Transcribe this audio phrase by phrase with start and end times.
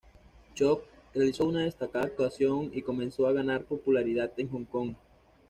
[0.55, 0.81] Chow
[1.13, 4.95] realizó una destacada actuación y comenzó a ganar popularidad en Hong Kong.